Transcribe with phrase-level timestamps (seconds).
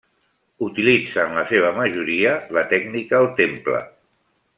[0.67, 3.83] Utilitza en la seva majoria la tècnica al temple.